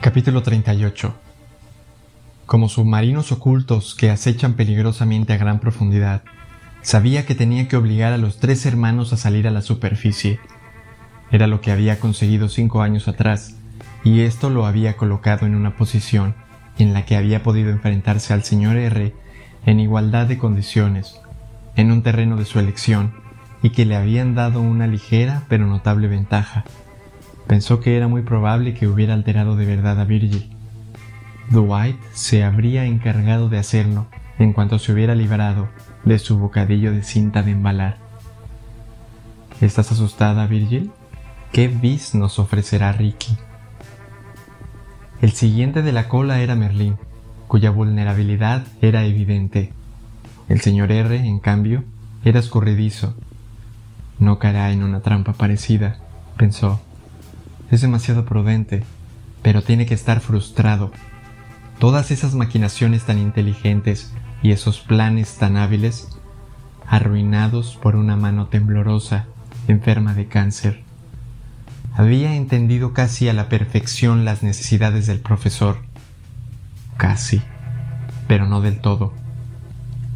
Capítulo 0.00 0.44
38 0.44 1.12
Como 2.46 2.68
submarinos 2.68 3.32
ocultos 3.32 3.96
que 3.96 4.10
acechan 4.10 4.54
peligrosamente 4.54 5.32
a 5.32 5.38
gran 5.38 5.58
profundidad, 5.58 6.22
sabía 6.82 7.26
que 7.26 7.34
tenía 7.34 7.66
que 7.66 7.76
obligar 7.76 8.12
a 8.12 8.16
los 8.16 8.38
tres 8.38 8.64
hermanos 8.64 9.12
a 9.12 9.16
salir 9.16 9.48
a 9.48 9.50
la 9.50 9.60
superficie. 9.60 10.38
Era 11.32 11.48
lo 11.48 11.60
que 11.60 11.72
había 11.72 11.98
conseguido 11.98 12.48
cinco 12.48 12.80
años 12.80 13.08
atrás, 13.08 13.56
y 14.04 14.20
esto 14.20 14.50
lo 14.50 14.66
había 14.66 14.96
colocado 14.96 15.46
en 15.46 15.56
una 15.56 15.76
posición 15.76 16.36
en 16.78 16.94
la 16.94 17.04
que 17.04 17.16
había 17.16 17.42
podido 17.42 17.70
enfrentarse 17.70 18.32
al 18.32 18.44
señor 18.44 18.76
R 18.76 19.12
en 19.66 19.80
igualdad 19.80 20.26
de 20.26 20.38
condiciones, 20.38 21.20
en 21.74 21.90
un 21.90 22.04
terreno 22.04 22.36
de 22.36 22.44
su 22.44 22.60
elección, 22.60 23.14
y 23.62 23.70
que 23.70 23.84
le 23.84 23.96
habían 23.96 24.36
dado 24.36 24.60
una 24.60 24.86
ligera 24.86 25.42
pero 25.48 25.66
notable 25.66 26.06
ventaja. 26.06 26.64
Pensó 27.48 27.80
que 27.80 27.96
era 27.96 28.08
muy 28.08 28.22
probable 28.22 28.74
que 28.74 28.86
hubiera 28.86 29.14
alterado 29.14 29.56
de 29.56 29.64
verdad 29.64 29.98
a 29.98 30.04
Virgil. 30.04 30.50
Dwight 31.50 31.96
se 32.12 32.44
habría 32.44 32.84
encargado 32.84 33.48
de 33.48 33.58
hacerlo 33.58 34.06
en 34.38 34.52
cuanto 34.52 34.78
se 34.78 34.92
hubiera 34.92 35.14
librado 35.14 35.68
de 36.04 36.18
su 36.18 36.38
bocadillo 36.38 36.92
de 36.92 37.02
cinta 37.02 37.42
de 37.42 37.52
embalar. 37.52 37.96
¿Estás 39.62 39.90
asustada, 39.90 40.46
Virgil? 40.46 40.90
¿Qué 41.50 41.68
bis 41.68 42.14
nos 42.14 42.38
ofrecerá 42.38 42.92
Ricky? 42.92 43.36
El 45.22 45.32
siguiente 45.32 45.82
de 45.82 45.92
la 45.92 46.06
cola 46.06 46.40
era 46.40 46.54
Merlín, 46.54 46.96
cuya 47.48 47.70
vulnerabilidad 47.70 48.66
era 48.82 49.04
evidente. 49.04 49.72
El 50.50 50.60
señor 50.60 50.92
R, 50.92 51.16
en 51.16 51.40
cambio, 51.40 51.82
era 52.24 52.40
escurridizo. 52.40 53.14
No 54.18 54.38
caerá 54.38 54.70
en 54.70 54.82
una 54.82 55.00
trampa 55.00 55.32
parecida, 55.32 55.96
pensó. 56.36 56.80
Es 57.70 57.82
demasiado 57.82 58.24
prudente, 58.24 58.82
pero 59.42 59.62
tiene 59.62 59.86
que 59.86 59.94
estar 59.94 60.20
frustrado. 60.20 60.90
Todas 61.78 62.10
esas 62.10 62.34
maquinaciones 62.34 63.04
tan 63.04 63.18
inteligentes 63.18 64.12
y 64.42 64.52
esos 64.52 64.80
planes 64.80 65.36
tan 65.36 65.56
hábiles, 65.56 66.08
arruinados 66.86 67.78
por 67.80 67.96
una 67.96 68.16
mano 68.16 68.46
temblorosa, 68.46 69.26
enferma 69.68 70.14
de 70.14 70.26
cáncer. 70.26 70.82
Había 71.94 72.34
entendido 72.34 72.92
casi 72.92 73.28
a 73.28 73.32
la 73.32 73.48
perfección 73.48 74.24
las 74.24 74.42
necesidades 74.42 75.06
del 75.06 75.20
profesor. 75.20 75.78
Casi, 76.96 77.42
pero 78.26 78.46
no 78.46 78.60
del 78.60 78.80
todo. 78.80 79.12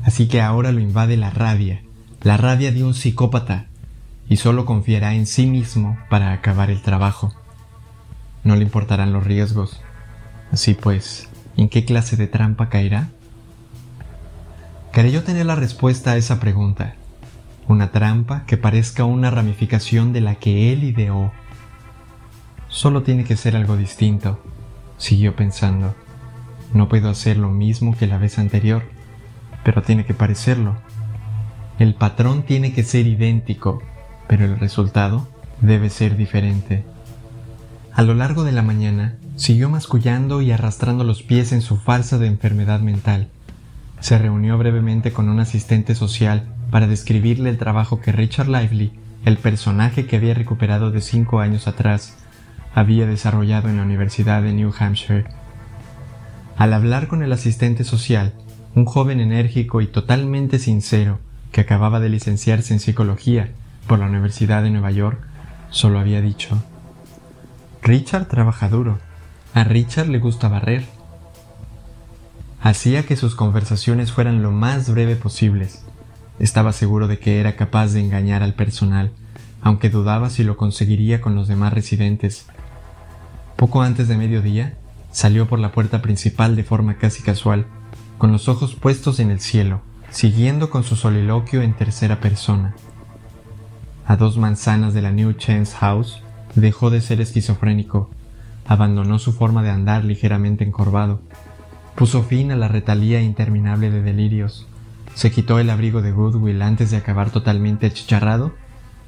Así 0.04 0.26
que 0.26 0.40
ahora 0.40 0.72
lo 0.72 0.80
invade 0.80 1.16
la 1.16 1.30
rabia, 1.30 1.82
la 2.22 2.36
rabia 2.36 2.72
de 2.72 2.82
un 2.82 2.94
psicópata, 2.94 3.66
y 4.28 4.36
solo 4.36 4.64
confiará 4.64 5.14
en 5.14 5.26
sí 5.26 5.46
mismo 5.46 5.98
para 6.08 6.32
acabar 6.32 6.70
el 6.70 6.80
trabajo. 6.80 7.34
No 8.44 8.56
le 8.56 8.62
importarán 8.62 9.12
los 9.12 9.24
riesgos. 9.24 9.80
Así 10.50 10.74
pues, 10.74 11.28
¿en 11.56 11.68
qué 11.68 11.84
clase 11.84 12.16
de 12.16 12.26
trampa 12.26 12.68
caerá? 12.68 13.08
Creyó 14.92 15.22
tener 15.22 15.46
la 15.46 15.54
respuesta 15.54 16.12
a 16.12 16.16
esa 16.16 16.40
pregunta. 16.40 16.96
Una 17.68 17.92
trampa 17.92 18.44
que 18.46 18.56
parezca 18.56 19.04
una 19.04 19.30
ramificación 19.30 20.12
de 20.12 20.20
la 20.20 20.34
que 20.34 20.72
él 20.72 20.84
ideó. 20.84 21.32
Solo 22.68 23.02
tiene 23.02 23.24
que 23.24 23.36
ser 23.36 23.56
algo 23.56 23.76
distinto, 23.76 24.42
siguió 24.98 25.36
pensando. 25.36 25.94
No 26.74 26.88
puedo 26.88 27.08
hacer 27.08 27.36
lo 27.36 27.50
mismo 27.50 27.96
que 27.96 28.06
la 28.06 28.18
vez 28.18 28.38
anterior, 28.38 28.82
pero 29.64 29.82
tiene 29.82 30.04
que 30.04 30.14
parecerlo. 30.14 30.76
El 31.78 31.94
patrón 31.94 32.42
tiene 32.42 32.72
que 32.72 32.82
ser 32.82 33.06
idéntico, 33.06 33.82
pero 34.28 34.44
el 34.44 34.58
resultado 34.58 35.28
debe 35.60 35.90
ser 35.90 36.16
diferente. 36.16 36.84
A 37.94 38.00
lo 38.00 38.14
largo 38.14 38.42
de 38.42 38.52
la 38.52 38.62
mañana, 38.62 39.16
siguió 39.36 39.68
mascullando 39.68 40.40
y 40.40 40.50
arrastrando 40.50 41.04
los 41.04 41.22
pies 41.22 41.52
en 41.52 41.60
su 41.60 41.76
farsa 41.76 42.16
de 42.16 42.26
enfermedad 42.26 42.80
mental. 42.80 43.28
Se 44.00 44.16
reunió 44.16 44.56
brevemente 44.56 45.12
con 45.12 45.28
un 45.28 45.40
asistente 45.40 45.94
social 45.94 46.48
para 46.70 46.86
describirle 46.86 47.50
el 47.50 47.58
trabajo 47.58 48.00
que 48.00 48.10
Richard 48.10 48.48
Lively, 48.48 48.92
el 49.26 49.36
personaje 49.36 50.06
que 50.06 50.16
había 50.16 50.32
recuperado 50.32 50.90
de 50.90 51.02
cinco 51.02 51.40
años 51.40 51.68
atrás, 51.68 52.16
había 52.74 53.06
desarrollado 53.06 53.68
en 53.68 53.76
la 53.76 53.82
Universidad 53.82 54.42
de 54.42 54.54
New 54.54 54.72
Hampshire. 54.78 55.26
Al 56.56 56.72
hablar 56.72 57.08
con 57.08 57.22
el 57.22 57.30
asistente 57.30 57.84
social, 57.84 58.32
un 58.74 58.86
joven 58.86 59.20
enérgico 59.20 59.82
y 59.82 59.86
totalmente 59.86 60.58
sincero 60.58 61.18
que 61.52 61.60
acababa 61.60 62.00
de 62.00 62.08
licenciarse 62.08 62.72
en 62.72 62.80
psicología 62.80 63.50
por 63.86 63.98
la 63.98 64.06
Universidad 64.06 64.62
de 64.62 64.70
Nueva 64.70 64.92
York, 64.92 65.20
solo 65.68 65.98
había 65.98 66.22
dicho 66.22 66.58
Richard 67.82 68.28
trabaja 68.28 68.68
duro. 68.68 69.00
A 69.54 69.64
Richard 69.64 70.08
le 70.08 70.20
gusta 70.20 70.48
barrer. 70.48 70.84
Hacía 72.60 73.04
que 73.04 73.16
sus 73.16 73.34
conversaciones 73.34 74.12
fueran 74.12 74.40
lo 74.40 74.52
más 74.52 74.88
breve 74.88 75.16
posibles. 75.16 75.84
Estaba 76.38 76.72
seguro 76.72 77.08
de 77.08 77.18
que 77.18 77.40
era 77.40 77.56
capaz 77.56 77.88
de 77.88 78.00
engañar 78.00 78.44
al 78.44 78.54
personal, 78.54 79.10
aunque 79.62 79.90
dudaba 79.90 80.30
si 80.30 80.44
lo 80.44 80.56
conseguiría 80.56 81.20
con 81.20 81.34
los 81.34 81.48
demás 81.48 81.72
residentes. 81.72 82.46
Poco 83.56 83.82
antes 83.82 84.06
de 84.06 84.16
mediodía, 84.16 84.74
salió 85.10 85.48
por 85.48 85.58
la 85.58 85.72
puerta 85.72 86.02
principal 86.02 86.54
de 86.54 86.62
forma 86.62 86.98
casi 86.98 87.24
casual, 87.24 87.66
con 88.16 88.30
los 88.30 88.48
ojos 88.48 88.76
puestos 88.76 89.18
en 89.18 89.32
el 89.32 89.40
cielo, 89.40 89.82
siguiendo 90.10 90.70
con 90.70 90.84
su 90.84 90.94
soliloquio 90.94 91.62
en 91.62 91.74
tercera 91.74 92.20
persona. 92.20 92.76
A 94.06 94.14
dos 94.16 94.38
manzanas 94.38 94.94
de 94.94 95.02
la 95.02 95.10
New 95.10 95.32
Chance 95.32 95.76
House, 95.78 96.22
Dejó 96.54 96.90
de 96.90 97.00
ser 97.00 97.20
esquizofrénico, 97.20 98.10
abandonó 98.66 99.18
su 99.18 99.32
forma 99.32 99.62
de 99.62 99.70
andar 99.70 100.04
ligeramente 100.04 100.64
encorvado, 100.64 101.20
puso 101.94 102.22
fin 102.22 102.52
a 102.52 102.56
la 102.56 102.68
retalía 102.68 103.22
interminable 103.22 103.90
de 103.90 104.02
delirios, 104.02 104.66
se 105.14 105.30
quitó 105.30 105.58
el 105.58 105.70
abrigo 105.70 106.00
de 106.00 106.12
Goodwill 106.12 106.62
antes 106.62 106.90
de 106.90 106.96
acabar 106.96 107.30
totalmente 107.30 107.86
achicharrado 107.86 108.52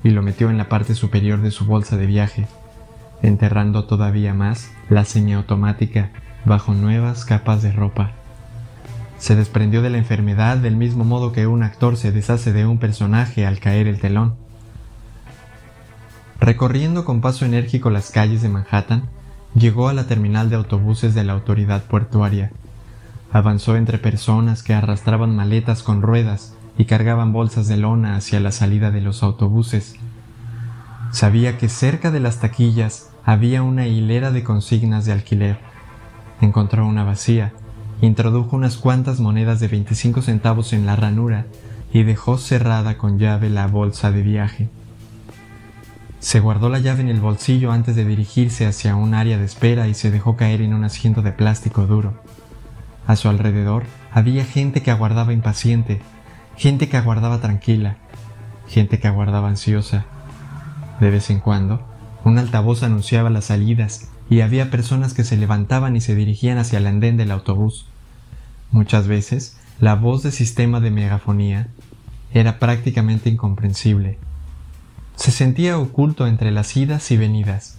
y 0.03 0.11
lo 0.11 0.23
metió 0.23 0.51
en 0.51 0.59
la 0.59 0.69
parte 0.69 0.95
superior 0.95 1.41
de 1.41 1.51
su 1.51 1.65
bolsa 1.65 1.97
de 1.97 2.07
viaje, 2.07 2.47
enterrando 3.23 3.85
todavía 3.85 4.35
más 4.35 4.71
la 4.91 5.05
semiautomática 5.05 6.11
bajo 6.45 6.75
nuevas 6.75 7.25
capas 7.25 7.63
de 7.63 7.73
ropa. 7.73 8.13
Se 9.19 9.35
desprendió 9.35 9.81
de 9.81 9.89
la 9.89 9.99
enfermedad 9.99 10.59
del 10.59 10.77
mismo 10.77 11.05
modo 11.05 11.33
que 11.33 11.47
un 11.47 11.63
actor 11.63 11.97
se 11.97 12.13
deshace 12.13 12.53
de 12.53 12.67
un 12.67 12.79
personaje 12.79 13.47
al 13.47 13.59
caer 13.59 13.87
el 13.87 13.99
telón. 13.99 14.35
Recorriendo 16.41 17.05
con 17.05 17.21
paso 17.21 17.45
enérgico 17.45 17.91
las 17.91 18.11
calles 18.11 18.43
de 18.43 18.49
Manhattan, 18.49 19.05
llegó 19.55 19.89
a 19.89 19.95
la 19.95 20.07
terminal 20.07 20.51
de 20.51 20.57
autobuses 20.57 21.15
de 21.15 21.25
la 21.25 21.33
autoridad 21.33 21.85
portuaria. 21.85 22.51
Avanzó 23.33 23.77
entre 23.77 23.99
personas 23.99 24.63
que 24.63 24.75
arrastraban 24.75 25.35
maletas 25.35 25.83
con 25.83 26.03
ruedas 26.03 26.55
y 26.77 26.85
cargaban 26.87 27.33
bolsas 27.33 27.69
de 27.69 27.77
lona 27.77 28.17
hacia 28.17 28.41
la 28.41 28.53
salida 28.53 28.91
de 28.91 29.01
los 29.01 29.23
autobuses. 29.23 29.95
Sabía 31.13 31.57
que 31.59 31.69
cerca 31.69 32.11
de 32.11 32.21
las 32.21 32.41
taquillas 32.41 33.11
había 33.25 33.63
una 33.63 33.87
hilera 33.87 34.33
de 34.33 34.43
consignas 34.43 35.05
de 35.05 35.13
alquiler. 35.13 35.59
Encontró 36.41 36.87
una 36.87 37.05
vacía, 37.05 37.53
introdujo 38.03 38.57
unas 38.57 38.77
cuantas 38.77 39.21
monedas 39.21 39.61
de 39.61 39.69
25 39.69 40.23
centavos 40.23 40.73
en 40.73 40.85
la 40.85 40.97
ranura 40.97 41.47
y 41.93 42.03
dejó 42.03 42.39
cerrada 42.39 42.99
con 42.99 43.19
llave 43.19 43.49
la 43.51 43.69
bolsa 43.69 44.11
de 44.11 44.23
viaje. 44.23 44.69
Se 46.25 46.41
guardó 46.41 46.71
la 46.71 46.79
llave 46.79 47.03
en 47.03 47.11
el 47.11 47.21
bolsillo 47.21 47.71
antes 47.71 47.97
de 47.97 48.07
dirigirse 48.07 48.67
hacia 48.67 48.97
un 48.97 49.13
área 49.13 49.37
de 49.37 49.45
espera 49.45 49.89
y 49.89 49.95
se 49.95 50.11
dejó 50.11 50.39
caer 50.39 50.63
en 50.63 50.73
un 50.73 50.83
asiento 50.83 51.21
de 51.21 51.33
plástico 51.33 51.87
duro. 51.87 52.15
A 53.07 53.15
su 53.15 53.29
alrededor 53.29 53.83
había 54.11 54.47
gente 54.47 54.81
que 54.81 54.91
aguardaba 54.91 55.35
impaciente, 55.35 56.01
gente 56.57 56.89
que 56.89 56.97
aguardaba 56.97 57.43
tranquila, 57.43 57.99
gente 58.67 58.99
que 58.99 59.07
aguardaba 59.07 59.51
ansiosa. 59.51 60.07
De 60.99 61.11
vez 61.11 61.29
en 61.29 61.41
cuando, 61.41 61.87
un 62.25 62.39
altavoz 62.39 62.83
anunciaba 62.83 63.29
las 63.29 63.45
salidas 63.45 64.09
y 64.31 64.41
había 64.41 64.71
personas 64.71 65.13
que 65.13 65.25
se 65.25 65.37
levantaban 65.37 65.95
y 65.95 66.01
se 66.01 66.15
dirigían 66.15 66.57
hacia 66.57 66.79
el 66.79 66.87
andén 66.87 67.19
del 67.19 67.33
autobús. 67.33 67.85
Muchas 68.71 69.09
veces, 69.09 69.59
la 69.79 69.95
voz 69.95 70.23
de 70.23 70.33
sistema 70.33 70.81
de 70.81 70.91
megafonía 70.91 71.69
era 72.33 72.59
prácticamente 72.59 73.29
incomprensible 73.29 74.17
se 75.17 75.31
sentía 75.31 75.79
oculto 75.79 76.27
entre 76.27 76.51
las 76.51 76.77
idas 76.77 77.11
y 77.11 77.17
venidas. 77.17 77.79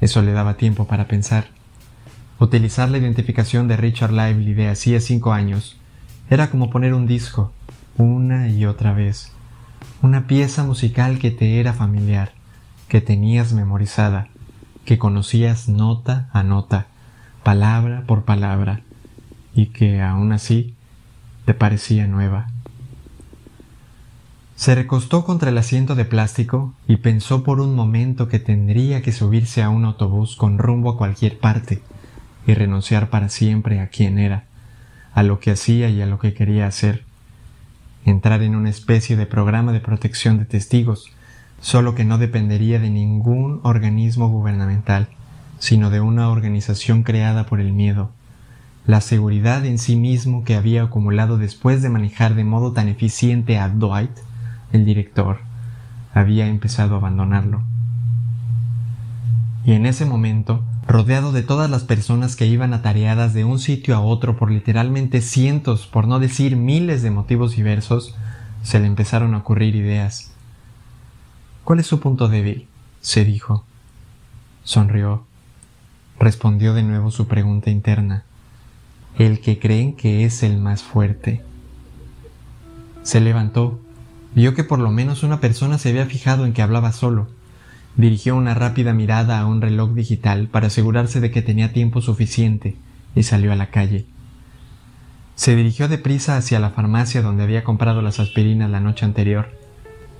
Eso 0.00 0.22
le 0.22 0.32
daba 0.32 0.56
tiempo 0.56 0.86
para 0.86 1.06
pensar. 1.06 1.46
Utilizar 2.38 2.90
la 2.90 2.98
identificación 2.98 3.68
de 3.68 3.76
Richard 3.76 4.12
Lively 4.12 4.54
de 4.54 4.68
hacía 4.68 5.00
cinco 5.00 5.32
años 5.32 5.76
era 6.28 6.50
como 6.50 6.70
poner 6.70 6.94
un 6.94 7.06
disco, 7.06 7.52
una 7.96 8.48
y 8.48 8.66
otra 8.66 8.92
vez. 8.92 9.32
Una 10.02 10.26
pieza 10.26 10.64
musical 10.64 11.18
que 11.18 11.30
te 11.30 11.60
era 11.60 11.72
familiar, 11.72 12.32
que 12.88 13.00
tenías 13.00 13.52
memorizada, 13.52 14.28
que 14.84 14.98
conocías 14.98 15.68
nota 15.68 16.28
a 16.32 16.42
nota, 16.42 16.86
palabra 17.44 18.02
por 18.06 18.24
palabra, 18.24 18.80
y 19.54 19.66
que 19.66 20.00
aún 20.00 20.32
así 20.32 20.74
te 21.44 21.54
parecía 21.54 22.06
nueva. 22.06 22.48
Se 24.62 24.76
recostó 24.76 25.24
contra 25.24 25.50
el 25.50 25.58
asiento 25.58 25.96
de 25.96 26.04
plástico 26.04 26.72
y 26.86 26.98
pensó 26.98 27.42
por 27.42 27.58
un 27.58 27.74
momento 27.74 28.28
que 28.28 28.38
tendría 28.38 29.02
que 29.02 29.10
subirse 29.10 29.60
a 29.60 29.70
un 29.70 29.84
autobús 29.84 30.36
con 30.36 30.56
rumbo 30.58 30.90
a 30.90 30.96
cualquier 30.96 31.40
parte, 31.40 31.82
y 32.46 32.54
renunciar 32.54 33.10
para 33.10 33.28
siempre 33.28 33.80
a 33.80 33.88
quien 33.88 34.20
era, 34.20 34.44
a 35.14 35.24
lo 35.24 35.40
que 35.40 35.50
hacía 35.50 35.88
y 35.88 36.00
a 36.00 36.06
lo 36.06 36.20
que 36.20 36.32
quería 36.32 36.68
hacer. 36.68 37.02
Entrar 38.04 38.40
en 38.42 38.54
una 38.54 38.70
especie 38.70 39.16
de 39.16 39.26
programa 39.26 39.72
de 39.72 39.80
protección 39.80 40.38
de 40.38 40.44
testigos, 40.44 41.10
solo 41.60 41.96
que 41.96 42.04
no 42.04 42.18
dependería 42.18 42.78
de 42.78 42.90
ningún 42.90 43.58
organismo 43.64 44.28
gubernamental, 44.28 45.08
sino 45.58 45.90
de 45.90 46.00
una 46.00 46.28
organización 46.28 47.02
creada 47.02 47.46
por 47.46 47.58
el 47.58 47.72
miedo, 47.72 48.12
la 48.86 49.00
seguridad 49.00 49.66
en 49.66 49.78
sí 49.78 49.96
mismo 49.96 50.44
que 50.44 50.54
había 50.54 50.84
acumulado 50.84 51.36
después 51.36 51.82
de 51.82 51.88
manejar 51.88 52.36
de 52.36 52.44
modo 52.44 52.70
tan 52.70 52.86
eficiente 52.86 53.58
a 53.58 53.68
Dwight, 53.68 54.12
el 54.72 54.84
director, 54.84 55.38
había 56.14 56.46
empezado 56.46 56.94
a 56.94 56.98
abandonarlo. 56.98 57.62
Y 59.64 59.72
en 59.72 59.86
ese 59.86 60.04
momento, 60.04 60.64
rodeado 60.86 61.32
de 61.32 61.42
todas 61.42 61.70
las 61.70 61.84
personas 61.84 62.34
que 62.36 62.46
iban 62.46 62.74
atareadas 62.74 63.32
de 63.34 63.44
un 63.44 63.58
sitio 63.58 63.94
a 63.94 64.00
otro 64.00 64.36
por 64.36 64.50
literalmente 64.50 65.20
cientos, 65.20 65.86
por 65.86 66.08
no 66.08 66.18
decir 66.18 66.56
miles 66.56 67.02
de 67.02 67.10
motivos 67.10 67.56
diversos, 67.56 68.14
se 68.62 68.80
le 68.80 68.86
empezaron 68.86 69.34
a 69.34 69.38
ocurrir 69.38 69.76
ideas. 69.76 70.32
¿Cuál 71.64 71.78
es 71.78 71.86
su 71.86 72.00
punto 72.00 72.28
débil? 72.28 72.66
se 73.00 73.24
dijo. 73.24 73.64
Sonrió. 74.64 75.24
Respondió 76.18 76.72
de 76.72 76.82
nuevo 76.82 77.10
su 77.10 77.26
pregunta 77.26 77.70
interna. 77.70 78.24
El 79.18 79.40
que 79.40 79.58
creen 79.58 79.94
que 79.94 80.24
es 80.24 80.42
el 80.42 80.58
más 80.58 80.82
fuerte. 80.82 81.42
Se 83.02 83.20
levantó, 83.20 83.80
vio 84.34 84.54
que 84.54 84.64
por 84.64 84.78
lo 84.78 84.90
menos 84.90 85.22
una 85.22 85.40
persona 85.40 85.78
se 85.78 85.90
había 85.90 86.06
fijado 86.06 86.46
en 86.46 86.52
que 86.52 86.62
hablaba 86.62 86.92
solo. 86.92 87.28
Dirigió 87.96 88.36
una 88.36 88.54
rápida 88.54 88.94
mirada 88.94 89.38
a 89.38 89.46
un 89.46 89.60
reloj 89.60 89.92
digital 89.92 90.48
para 90.48 90.68
asegurarse 90.68 91.20
de 91.20 91.30
que 91.30 91.42
tenía 91.42 91.72
tiempo 91.72 92.00
suficiente 92.00 92.76
y 93.14 93.22
salió 93.24 93.52
a 93.52 93.56
la 93.56 93.70
calle. 93.70 94.06
Se 95.34 95.56
dirigió 95.56 95.88
deprisa 95.88 96.36
hacia 96.36 96.60
la 96.60 96.70
farmacia 96.70 97.22
donde 97.22 97.42
había 97.42 97.64
comprado 97.64 98.00
las 98.00 98.20
aspirinas 98.20 98.70
la 98.70 98.80
noche 98.80 99.04
anterior. 99.04 99.50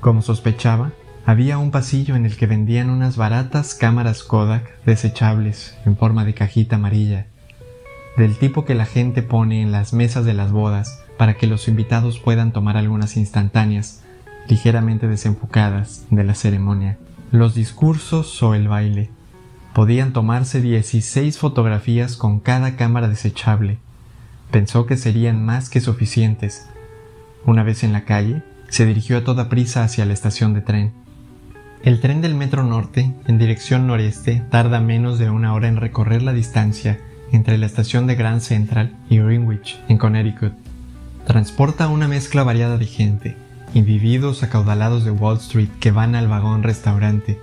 Como 0.01 0.21
sospechaba, 0.21 0.93
había 1.25 1.59
un 1.59 1.71
pasillo 1.71 2.17
en 2.17 2.27
el 2.27 2.37
que 2.37 2.47
vendían 2.47 2.91
unas 2.91 3.17
baratas 3.17 3.75
cámaras 3.75 4.23
Kodak 4.23 4.83
desechables 4.85 5.77
en 5.87 5.97
forma 5.97 6.25
de 6.25 6.35
cajita 6.35 6.77
amarilla, 6.77 7.27
del 8.17 8.37
tipo 8.37 8.65
que 8.65 8.75
la 8.75 8.85
gente 8.85 9.23
pone 9.23 9.63
en 9.63 9.73
las 9.73 9.93
mesas 9.93 10.25
de 10.25 10.35
las 10.35 10.53
bodas 10.53 11.03
para 11.17 11.35
que 11.35 11.47
los 11.47 11.69
invitados 11.69 12.19
puedan 12.19 12.53
tomar 12.53 12.77
algunas 12.77 13.17
instantáneas, 13.17 14.03
ligeramente 14.49 15.09
desenfocadas, 15.09 16.05
de 16.11 16.25
la 16.25 16.35
ceremonia. 16.35 16.99
Los 17.31 17.55
discursos 17.55 18.43
o 18.43 18.55
el 18.55 18.69
baile. 18.69 19.11
Podían 19.73 20.13
tomarse 20.13 20.61
16 20.61 21.39
fotografías 21.39 22.17
con 22.17 22.41
cada 22.41 22.77
cámara 22.77 23.09
desechable. 23.09 23.79
Pensó 24.51 24.85
que 24.85 24.99
serían 24.99 25.43
más 25.45 25.71
que 25.71 25.81
suficientes. 25.81 26.67
Una 27.47 27.63
vez 27.63 27.83
en 27.83 27.95
la 27.95 28.05
calle, 28.05 28.43
se 28.69 28.85
dirigió 28.85 29.17
a 29.17 29.25
toda 29.25 29.49
prisa 29.49 29.85
hacia 29.85 30.05
la 30.05 30.13
estación 30.13 30.53
de 30.53 30.61
tren. 30.61 30.93
El 31.83 32.01
tren 32.01 32.21
del 32.21 32.35
Metro 32.35 32.63
Norte, 32.63 33.15
en 33.27 33.39
dirección 33.39 33.87
noreste, 33.87 34.43
tarda 34.51 34.81
menos 34.81 35.19
de 35.19 35.31
una 35.31 35.55
hora 35.55 35.69
en 35.69 35.79
recorrer 35.79 36.23
la 36.23 36.33
distancia 36.33 36.99
entre 37.33 37.59
la 37.59 37.67
estación 37.67 38.07
de 38.07 38.15
Grand 38.15 38.41
Central 38.41 38.93
y 39.09 39.19
Greenwich, 39.19 39.81
en 39.89 39.99
Connecticut. 39.99 40.53
Transporta 41.27 41.89
una 41.89 42.07
mezcla 42.07 42.45
variada 42.45 42.79
de 42.79 42.87
gente, 42.87 43.37
individuos 43.75 44.43
acaudalados 44.43 45.05
de 45.05 45.11
Wall 45.11 45.39
Street 45.39 45.71
que 45.81 45.91
van 45.91 46.15
al 46.15 46.29
vagón 46.29 46.63
restaurante, 46.63 47.41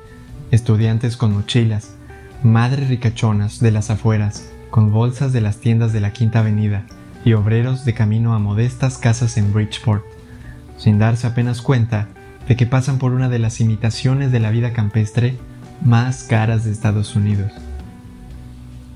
estudiantes 0.52 1.18
con 1.18 1.34
mochilas, 1.34 1.96
madres 2.44 2.88
ricachonas 2.88 3.60
de 3.60 3.72
las 3.72 3.90
afueras, 3.90 4.50
con 4.70 4.92
bolsas 4.92 5.34
de 5.34 5.42
las 5.42 5.58
tiendas 5.58 5.92
de 5.92 6.02
la 6.02 6.14
Quinta 6.14 6.40
Avenida, 6.40 6.86
y 7.26 7.34
obreros 7.34 7.84
de 7.84 7.94
camino 7.94 8.34
a 8.34 8.40
modestas 8.40 8.98
casas 8.98 9.38
en 9.38 9.52
Bridgeport. 9.52 10.06
Sin 10.78 11.00
darse 11.00 11.28
apenas 11.28 11.62
cuenta, 11.62 12.08
de 12.48 12.56
que 12.56 12.66
pasan 12.66 12.98
por 12.98 13.12
una 13.12 13.30
de 13.30 13.40
las 13.40 13.60
imitaciones 13.60 14.32
de 14.32 14.40
la 14.40 14.52
vida 14.52 14.72
campestre 14.74 15.38
más 15.84 16.24
caras 16.24 16.64
de 16.64 16.72
Estados 16.72 17.16
Unidos. 17.16 17.52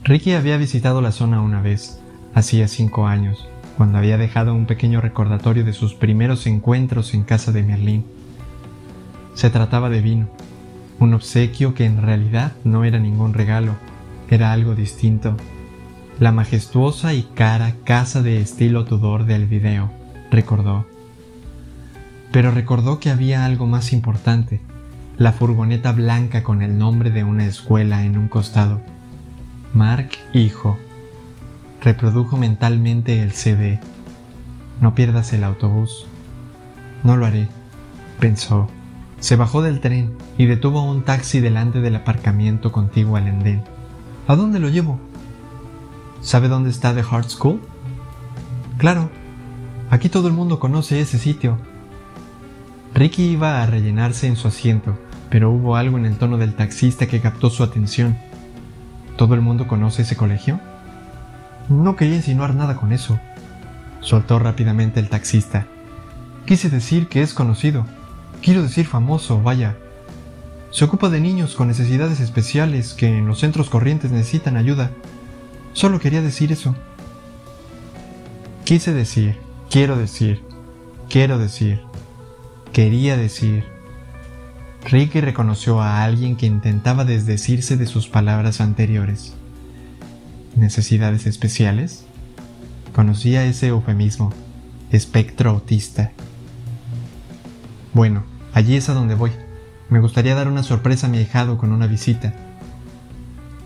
Ricky 0.04 0.34
había 0.34 0.58
visitado 0.58 1.02
la 1.02 1.12
zona 1.12 1.42
una 1.42 1.62
vez, 1.62 2.00
hacía 2.34 2.68
cinco 2.68 3.08
años, 3.08 3.48
cuando 3.78 3.98
había 3.98 4.18
dejado 4.18 4.54
un 4.54 4.66
pequeño 4.66 5.02
recordatorio 5.02 5.64
de 5.64 5.74
sus 5.74 5.94
primeros 5.94 6.46
encuentros 6.46 7.14
en 7.14 7.24
casa 7.24 7.52
de 7.52 7.64
Merlín. 7.64 8.06
Se 9.34 9.50
trataba 9.50 9.90
de 9.90 10.02
vino, 10.02 10.28
un 11.00 11.14
obsequio 11.14 11.74
que 11.74 11.86
en 11.86 12.02
realidad 12.02 12.54
no 12.64 12.84
era 12.84 13.00
ningún 13.00 13.34
regalo, 13.34 13.76
era 14.30 14.52
algo 14.52 14.76
distinto. 14.76 15.38
La 16.20 16.32
majestuosa 16.32 17.14
y 17.14 17.24
cara 17.24 17.76
casa 17.84 18.22
de 18.22 18.42
estilo 18.42 18.86
Tudor 18.86 19.26
del 19.26 19.48
video, 19.48 19.92
recordó 20.32 20.86
pero 22.34 22.50
recordó 22.50 23.00
que 23.00 23.12
había 23.12 23.46
algo 23.46 23.68
más 23.68 23.94
importante, 23.94 24.60
la 25.18 25.34
furgoneta 25.34 25.92
blanca 25.92 26.42
con 26.42 26.64
el 26.64 26.80
nombre 26.80 27.12
de 27.12 27.24
una 27.24 27.46
escuela 27.46 28.04
en 28.06 28.18
un 28.18 28.28
costado. 28.28 28.82
Mark 29.74 30.10
Hijo. 30.34 30.78
Reprodujo 31.82 32.38
mentalmente 32.38 33.24
el 33.24 33.32
CD. 33.32 33.80
No 34.80 34.94
pierdas 34.94 35.34
el 35.34 35.44
autobús. 35.44 36.06
No 37.04 37.18
lo 37.18 37.26
haré, 37.26 37.48
pensó. 38.20 38.70
Se 39.20 39.36
bajó 39.36 39.64
del 39.64 39.80
tren 39.80 40.16
y 40.38 40.46
detuvo 40.46 40.84
un 40.84 41.02
taxi 41.02 41.40
delante 41.40 41.82
del 41.82 41.96
aparcamiento 41.96 42.72
contiguo 42.72 43.18
al 43.18 43.28
andén. 43.28 43.64
¿A 44.28 44.36
dónde 44.36 44.60
lo 44.60 44.70
llevo? 44.70 45.00
¿Sabe 46.22 46.50
dónde 46.50 46.70
está 46.70 46.94
The 46.94 47.02
Heart 47.02 47.30
School? 47.30 47.60
Claro, 48.78 49.10
aquí 49.90 50.08
todo 50.08 50.28
el 50.28 50.36
mundo 50.36 50.60
conoce 50.60 51.00
ese 51.00 51.18
sitio. 51.18 51.58
Ricky 52.94 53.24
iba 53.24 53.64
a 53.64 53.66
rellenarse 53.66 54.28
en 54.28 54.36
su 54.36 54.48
asiento, 54.48 55.00
pero 55.32 55.50
hubo 55.50 55.78
algo 55.78 55.98
en 55.98 56.06
el 56.06 56.18
tono 56.18 56.38
del 56.38 56.54
taxista 56.54 57.08
que 57.08 57.22
captó 57.22 57.50
su 57.50 57.64
atención. 57.64 58.16
¿Todo 59.18 59.36
el 59.36 59.42
mundo 59.42 59.68
conoce 59.68 60.02
ese 60.02 60.16
colegio? 60.16 60.60
No 61.70 61.96
quería 61.96 62.16
insinuar 62.16 62.56
nada 62.56 62.76
con 62.76 62.92
eso, 62.92 63.20
soltó 64.02 64.40
rápidamente 64.40 65.00
el 65.00 65.10
taxista. 65.10 65.66
Quise 66.46 66.70
decir 66.70 67.08
que 67.08 67.22
es 67.22 67.34
conocido. 67.34 67.86
Quiero 68.42 68.62
decir 68.62 68.86
famoso, 68.86 69.42
vaya. 69.42 69.78
Se 70.72 70.86
ocupa 70.86 71.10
de 71.10 71.22
niños 71.22 71.56
con 71.56 71.68
necesidades 71.68 72.20
especiales 72.20 72.94
que 72.94 73.08
en 73.08 73.28
los 73.28 73.40
centros 73.40 73.70
corrientes 73.70 74.12
necesitan 74.12 74.58
ayuda. 74.58 74.92
Solo 75.74 76.00
quería 76.00 76.22
decir 76.22 76.52
eso. 76.52 76.76
Quise 78.66 78.94
decir, 78.94 79.38
quiero 79.70 79.96
decir, 79.96 80.42
quiero 81.10 81.38
decir 81.38 81.82
quería 82.74 83.16
decir. 83.16 83.73
Ricky 84.86 85.22
reconoció 85.22 85.82
a 85.82 86.04
alguien 86.04 86.36
que 86.36 86.46
intentaba 86.46 87.06
desdecirse 87.06 87.78
de 87.78 87.86
sus 87.86 88.10
palabras 88.10 88.60
anteriores. 88.60 89.34
¿Necesidades 90.56 91.26
especiales? 91.26 92.06
Conocía 92.94 93.46
ese 93.46 93.68
eufemismo, 93.68 94.34
espectro 94.92 95.52
autista. 95.52 96.12
Bueno, 97.94 98.24
allí 98.54 98.76
es 98.76 98.90
a 98.90 98.94
donde 98.94 99.16
voy. 99.16 99.32
Me 99.90 100.00
gustaría 100.00 100.36
dar 100.36 100.48
una 100.48 100.64
sorpresa 100.64 101.08
a 101.08 101.10
mi 101.10 101.18
ahijado 101.18 101.58
con 101.58 101.72
una 101.72 101.88
visita. 101.88 102.34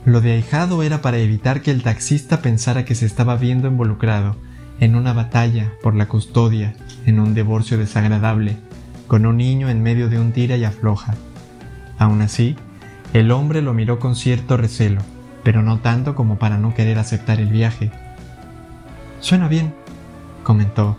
Lo 0.06 0.22
de 0.22 0.34
ahijado 0.34 0.84
era 0.84 1.02
para 1.02 1.18
evitar 1.18 1.62
que 1.62 1.72
el 1.72 1.84
taxista 1.84 2.42
pensara 2.42 2.86
que 2.86 2.96
se 2.96 3.06
estaba 3.08 3.36
viendo 3.38 3.68
involucrado 3.68 4.36
en 4.80 4.96
una 4.96 5.14
batalla 5.14 5.74
por 5.82 5.96
la 5.96 6.08
custodia, 6.08 6.76
en 7.06 7.20
un 7.20 7.34
divorcio 7.34 7.78
desagradable 7.78 8.58
con 9.08 9.26
un 9.26 9.38
niño 9.38 9.70
en 9.70 9.82
medio 9.82 10.10
de 10.10 10.20
un 10.20 10.32
tira 10.32 10.58
y 10.58 10.64
afloja. 10.64 11.16
Aún 11.98 12.22
así, 12.22 12.56
el 13.14 13.32
hombre 13.32 13.62
lo 13.62 13.74
miró 13.74 14.00
con 14.00 14.16
cierto 14.16 14.58
recelo, 14.58 15.02
pero 15.44 15.62
no 15.62 15.80
tanto 15.80 16.14
como 16.14 16.38
para 16.38 16.58
no 16.58 16.74
querer 16.74 17.00
aceptar 17.00 17.40
el 17.40 17.48
viaje. 17.48 17.92
Suena 19.20 19.48
bien, 19.48 19.74
comentó, 20.44 20.98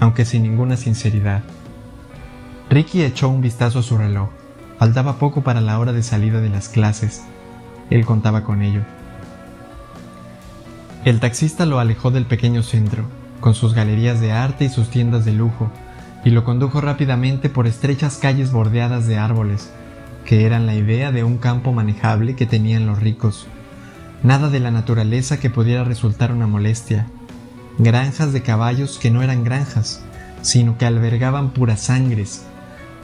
aunque 0.00 0.24
sin 0.24 0.42
ninguna 0.42 0.76
sinceridad. 0.76 1.42
Ricky 2.68 3.02
echó 3.02 3.28
un 3.28 3.40
vistazo 3.40 3.78
a 3.78 3.82
su 3.82 3.96
reloj. 3.96 4.28
Faltaba 4.78 5.18
poco 5.18 5.42
para 5.42 5.60
la 5.60 5.78
hora 5.78 5.92
de 5.92 6.02
salida 6.02 6.40
de 6.40 6.50
las 6.50 6.68
clases. 6.68 7.22
Él 7.88 8.04
contaba 8.04 8.42
con 8.42 8.62
ello. 8.62 8.82
El 11.04 11.20
taxista 11.20 11.64
lo 11.64 11.78
alejó 11.78 12.10
del 12.10 12.26
pequeño 12.26 12.62
centro, 12.64 13.04
con 13.40 13.54
sus 13.54 13.74
galerías 13.74 14.20
de 14.20 14.32
arte 14.32 14.64
y 14.64 14.68
sus 14.68 14.90
tiendas 14.90 15.24
de 15.24 15.32
lujo, 15.32 15.70
y 16.26 16.30
lo 16.30 16.42
condujo 16.42 16.80
rápidamente 16.80 17.48
por 17.48 17.68
estrechas 17.68 18.18
calles 18.18 18.50
bordeadas 18.50 19.06
de 19.06 19.16
árboles, 19.16 19.70
que 20.24 20.44
eran 20.44 20.66
la 20.66 20.74
idea 20.74 21.12
de 21.12 21.22
un 21.22 21.38
campo 21.38 21.72
manejable 21.72 22.34
que 22.34 22.46
tenían 22.46 22.84
los 22.84 22.98
ricos. 22.98 23.46
Nada 24.24 24.50
de 24.50 24.58
la 24.58 24.72
naturaleza 24.72 25.38
que 25.38 25.50
pudiera 25.50 25.84
resultar 25.84 26.32
una 26.32 26.48
molestia. 26.48 27.06
Granjas 27.78 28.32
de 28.32 28.42
caballos 28.42 28.98
que 28.98 29.12
no 29.12 29.22
eran 29.22 29.44
granjas, 29.44 30.02
sino 30.42 30.76
que 30.78 30.84
albergaban 30.84 31.50
puras 31.50 31.82
sangres. 31.82 32.44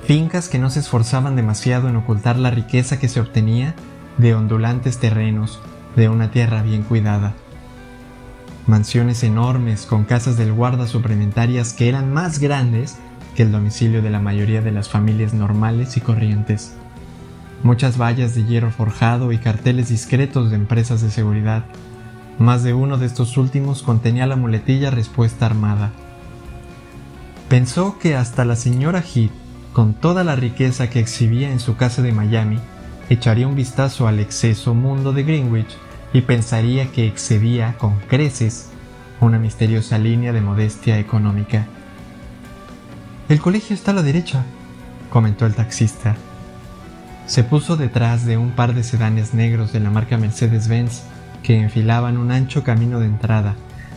Fincas 0.05 0.49
que 0.49 0.59
no 0.59 0.69
se 0.69 0.81
esforzaban 0.81 1.37
demasiado 1.37 1.89
en 1.89 1.95
ocultar 1.95 2.37
la 2.37 2.51
riqueza 2.51 2.99
que 2.99 3.07
se 3.07 3.21
obtenía 3.21 3.77
de 4.19 4.35
ondulantes 4.35 4.99
terrenos, 4.99 5.61
de 5.95 6.09
una 6.09 6.33
tierra 6.33 6.63
bien 6.63 6.83
cuidada. 6.83 7.35
mansiones 8.67 9.23
enormes 9.23 9.87
con 9.87 10.05
casas 10.05 10.37
del 10.37 10.53
guarda 10.53 10.89
suplementarias 10.89 11.73
que 11.73 11.89
eran 11.89 12.13
más 12.13 12.39
grandes 12.39 12.97
que 13.35 13.43
el 13.43 13.53
domicilio 13.53 14.03
de 14.03 14.11
la 14.11 14.21
mayoría 14.21 14.63
de 14.63 14.73
las 14.73 14.89
familias 14.89 15.35
normales 15.35 15.97
y 15.97 16.01
corrientes. 16.01 16.75
Muchas 17.63 17.99
vallas 18.01 18.35
de 18.35 18.45
hierro 18.45 18.71
forjado 18.71 19.33
y 19.33 19.39
carteles 19.39 19.89
discretos 19.89 20.51
de 20.51 20.57
empresas 20.57 21.01
de 21.01 21.11
seguridad. 21.11 21.65
Más 22.39 22.63
de 22.63 22.75
uno 22.75 22.99
de 22.99 23.07
estos 23.07 23.37
últimos 23.37 23.83
contenía 23.83 24.27
la 24.27 24.37
muletilla 24.37 24.91
respuesta 24.91 25.47
armada. 25.47 25.93
Pensó 27.49 27.99
que 27.99 28.17
hasta 28.17 28.45
la 28.45 28.57
señora 28.57 29.03
Heath, 29.03 29.31
con 29.73 29.95
toda 29.95 30.25
la 30.25 30.37
riqueza 30.37 30.91
que 30.91 31.01
exhibía 31.01 31.53
en 31.53 31.61
su 31.61 31.77
casa 31.77 32.03
de 32.03 32.13
Miami, 32.13 32.59
echaría 33.11 33.47
un 33.47 33.55
vistazo 33.55 34.09
al 34.09 34.21
exceso 34.21 34.75
mundo 34.75 35.13
de 35.13 35.23
Greenwich 35.23 35.77
y 36.13 36.23
pensaría 36.23 36.91
que 36.91 37.07
excedía 37.07 37.77
con 37.79 37.99
creces 38.09 38.71
una 39.21 39.39
misteriosa 39.39 39.99
línea 39.99 40.33
de 40.33 40.41
modestia 40.41 40.99
económica. 40.99 41.67
El 43.33 43.41
colegio 43.41 43.73
está 43.73 43.93
a 43.93 43.95
la 43.95 44.03
derecha, 44.03 44.45
comentó 45.09 45.47
el 45.47 45.55
taxista. 45.55 46.17
Se 47.27 47.43
puso 47.43 47.79
detrás 47.79 48.27
de 48.27 48.37
un 48.37 48.51
par 48.51 48.75
de 48.75 48.85
sedanes 48.85 49.33
negros 49.33 49.73
de 49.73 49.81
la 49.81 49.89
marca 49.89 50.19
Mercedes-Benz 50.19 51.05
que 51.43 51.59
enfilaban 51.59 52.19
un 52.19 52.31
ancho 52.31 52.63
camino 52.63 53.01
de 53.01 53.07
entrada, 53.07 53.55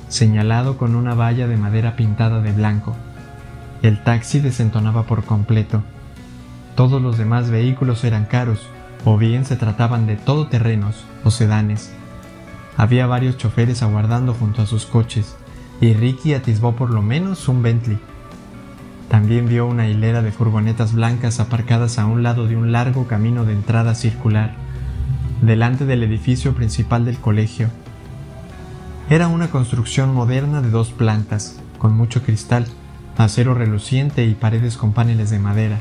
señalado 0.08 0.78
con 0.78 0.96
una 0.96 1.16
valla 1.16 1.50
de 1.50 1.58
madera 1.58 1.98
pintada 1.98 2.40
de 2.40 2.54
blanco. 2.54 2.96
El 3.82 4.02
taxi 4.06 4.40
desentonaba 4.40 5.04
por 5.04 5.26
completo. 5.26 5.84
Todos 6.76 7.02
los 7.02 7.18
demás 7.18 7.50
vehículos 7.50 8.06
eran 8.06 8.24
caros, 8.24 8.66
o 9.04 9.18
bien 9.18 9.44
se 9.44 9.58
trataban 9.58 10.08
de 10.08 10.16
todoterrenos 10.16 11.04
o 11.26 11.30
sedanes. 11.30 11.92
Había 12.78 13.06
varios 13.06 13.36
choferes 13.36 13.84
aguardando 13.84 14.34
junto 14.34 14.62
a 14.62 14.66
sus 14.66 14.86
coches, 14.86 15.36
y 15.82 15.92
Ricky 15.92 16.36
atisbó 16.36 16.78
por 16.78 16.90
lo 16.90 17.02
menos 17.02 17.50
un 17.50 17.62
Bentley. 17.62 18.00
También 19.10 19.48
vio 19.48 19.68
una 19.68 19.88
hilera 19.88 20.22
de 20.22 20.32
furgonetas 20.32 20.94
blancas 20.94 21.40
aparcadas 21.40 22.00
a 22.00 22.06
un 22.06 22.24
lado 22.24 22.48
de 22.48 22.58
un 22.58 22.72
largo 22.72 23.08
camino 23.08 23.46
de 23.46 23.54
entrada 23.54 23.96
circular, 23.96 24.56
delante 25.42 25.86
del 25.86 26.04
edificio 26.04 26.56
principal 26.56 27.06
del 27.06 27.18
colegio. 27.18 27.70
Era 29.10 29.28
una 29.28 29.50
construcción 29.50 30.14
moderna 30.14 30.62
de 30.62 30.72
dos 30.72 30.92
plantas, 30.92 31.60
con 31.78 31.96
mucho 31.96 32.24
cristal, 32.24 32.66
acero 33.18 33.54
reluciente 33.54 34.26
y 34.26 34.34
paredes 34.34 34.78
con 34.78 34.94
paneles 34.94 35.30
de 35.30 35.40
madera. 35.40 35.80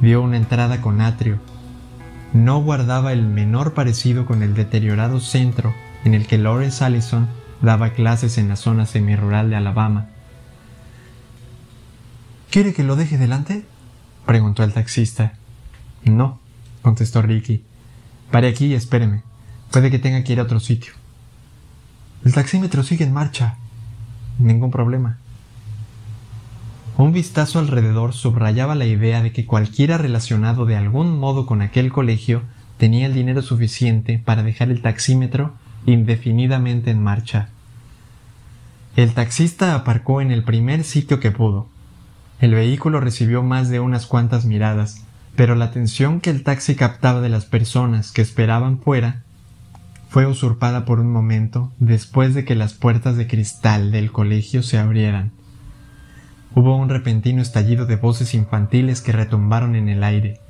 Vio 0.00 0.22
una 0.22 0.38
entrada 0.38 0.80
con 0.80 1.00
atrio. 1.00 1.38
No 2.32 2.62
guardaba 2.62 3.12
el 3.12 3.26
menor 3.26 3.74
parecido 3.74 4.24
con 4.24 4.42
el 4.42 4.54
deteriorado 4.54 5.20
centro 5.20 5.74
en 6.04 6.14
el 6.14 6.26
que 6.26 6.38
Lawrence 6.38 6.82
Allison 6.82 7.28
daba 7.60 7.90
clases 7.90 8.38
en 8.38 8.48
la 8.48 8.56
zona 8.56 8.86
semirural 8.86 9.50
de 9.50 9.56
Alabama. 9.56 10.06
¿Quiere 12.52 12.74
que 12.74 12.84
lo 12.84 12.96
deje 12.96 13.16
delante? 13.16 13.64
preguntó 14.26 14.62
el 14.62 14.74
taxista. 14.74 15.32
No, 16.04 16.38
contestó 16.82 17.22
Ricky. 17.22 17.64
Pare 18.30 18.46
aquí 18.46 18.66
y 18.66 18.74
espéreme. 18.74 19.22
Puede 19.70 19.90
que 19.90 19.98
tenga 19.98 20.22
que 20.22 20.34
ir 20.34 20.38
a 20.38 20.42
otro 20.42 20.60
sitio. 20.60 20.92
El 22.26 22.34
taxímetro 22.34 22.82
sigue 22.82 23.06
en 23.06 23.14
marcha. 23.14 23.56
Ningún 24.38 24.70
problema. 24.70 25.16
Un 26.98 27.14
vistazo 27.14 27.58
alrededor 27.58 28.12
subrayaba 28.12 28.74
la 28.74 28.84
idea 28.84 29.22
de 29.22 29.32
que 29.32 29.46
cualquiera 29.46 29.96
relacionado 29.96 30.66
de 30.66 30.76
algún 30.76 31.18
modo 31.18 31.46
con 31.46 31.62
aquel 31.62 31.90
colegio 31.90 32.42
tenía 32.76 33.06
el 33.06 33.14
dinero 33.14 33.40
suficiente 33.40 34.18
para 34.22 34.42
dejar 34.42 34.70
el 34.70 34.82
taxímetro 34.82 35.54
indefinidamente 35.86 36.90
en 36.90 37.02
marcha. 37.02 37.48
El 38.94 39.14
taxista 39.14 39.74
aparcó 39.74 40.20
en 40.20 40.30
el 40.30 40.44
primer 40.44 40.84
sitio 40.84 41.18
que 41.18 41.30
pudo. 41.30 41.71
El 42.42 42.56
vehículo 42.56 42.98
recibió 42.98 43.44
más 43.44 43.68
de 43.68 43.78
unas 43.78 44.06
cuantas 44.06 44.46
miradas, 44.46 45.04
pero 45.36 45.54
la 45.54 45.66
atención 45.66 46.20
que 46.20 46.28
el 46.28 46.42
taxi 46.42 46.74
captaba 46.74 47.20
de 47.20 47.28
las 47.28 47.44
personas 47.44 48.10
que 48.10 48.20
esperaban 48.20 48.80
fuera 48.80 49.22
fue 50.08 50.26
usurpada 50.26 50.84
por 50.84 50.98
un 50.98 51.12
momento 51.12 51.70
después 51.78 52.34
de 52.34 52.44
que 52.44 52.56
las 52.56 52.74
puertas 52.74 53.16
de 53.16 53.28
cristal 53.28 53.92
del 53.92 54.10
colegio 54.10 54.64
se 54.64 54.76
abrieran. 54.76 55.30
Hubo 56.56 56.76
un 56.76 56.88
repentino 56.88 57.40
estallido 57.40 57.86
de 57.86 57.94
voces 57.94 58.34
infantiles 58.34 59.02
que 59.02 59.12
retumbaron 59.12 59.76
en 59.76 59.88
el 59.88 60.02
aire, 60.02 60.40